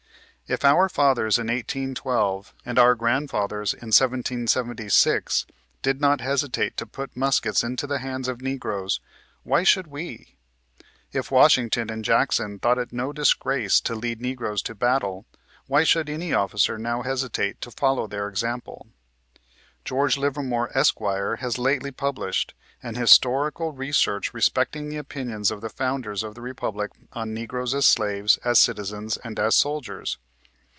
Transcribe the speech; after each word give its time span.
If 0.53 0.65
our 0.65 0.89
fathers 0.89 1.39
in 1.39 1.47
1812, 1.47 2.53
and 2.65 2.77
our 2.77 2.93
grandfathers 2.93 3.71
in 3.73 3.93
1776, 3.95 5.45
did 5.81 6.01
not 6.01 6.19
hesitate 6.19 6.75
to 6.75 6.85
put 6.85 7.15
muskets 7.15 7.63
into 7.63 7.87
the 7.87 7.99
hands 7.99 8.27
of 8.27 8.41
Negroes, 8.41 8.99
why 9.43 9.63
should 9.63 9.87
we? 9.87 10.35
If 11.13 11.31
Wash 11.31 11.57
ington 11.57 11.89
and 11.89 12.03
Jackson 12.03 12.59
thought 12.59 12.79
it 12.79 12.91
no 12.91 13.13
disgrace 13.13 13.79
to 13.79 13.95
lead 13.95 14.19
Negroes 14.19 14.61
to 14.63 14.75
battle, 14.75 15.25
why 15.67 15.85
should 15.85 16.09
any 16.09 16.33
officer 16.33 16.77
now 16.77 17.01
hesitate 17.01 17.61
to 17.61 17.71
follow 17.71 18.05
their 18.05 18.27
example? 18.27 18.87
George 19.85 20.17
Livermore, 20.17 20.69
Esq., 20.77 20.99
has 21.39 21.57
lately 21.59 21.91
published" 21.91 22.55
An 22.83 22.95
Historical 22.95 23.71
Re 23.71 23.93
search 23.93 24.33
respecting 24.33 24.89
the 24.89 24.97
Opinions 24.97 25.49
of 25.49 25.61
the 25.61 25.69
Founders 25.69 26.23
of 26.23 26.35
the 26.35 26.41
Republic 26.41 26.91
on 27.13 27.33
Negroes 27.33 27.73
as 27.73 27.85
Slaves, 27.85 28.35
as 28.43 28.59
Citizens, 28.59 29.15
and 29.15 29.39
as 29.39 29.55
Soldiers." 29.55 30.17